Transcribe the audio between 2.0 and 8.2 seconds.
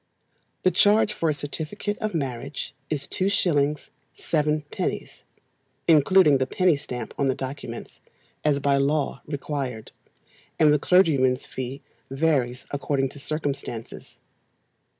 marriage is 2s. 7d., including the penny stamp on the documents,